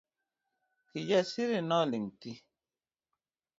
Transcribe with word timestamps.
Kijasiri 0.89 1.59
noling 1.69 2.05
thii. 2.19 2.39